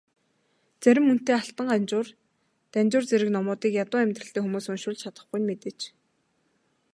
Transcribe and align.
Зарим 0.83 1.05
үнэтэй 1.13 1.35
Алтан 1.39 1.67
Ганжуур, 1.71 2.07
Данжуур 2.71 3.05
зэрэг 3.07 3.29
номуудыг 3.35 3.71
ядуу 3.83 3.99
амьдралтай 4.03 4.41
хүмүүс 4.43 4.65
уншуулж 4.71 4.99
чадахгүй 5.03 5.39
нь 5.39 5.47
мэдээж. 5.49 5.79